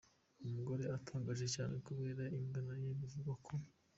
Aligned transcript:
Umugore 0.45 0.83
utangaje 0.97 1.45
cyane 1.55 1.75
kubera 1.87 2.23
ingano 2.39 2.73
ye 2.83 2.91
bivugwa 2.99 3.33
ko. 3.45 3.53